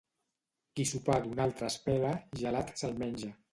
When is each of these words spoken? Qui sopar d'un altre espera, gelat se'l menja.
Qui 0.79 0.85
sopar 0.91 1.17
d'un 1.27 1.43
altre 1.45 1.69
espera, 1.73 2.17
gelat 2.43 2.75
se'l 2.83 3.01
menja. 3.07 3.33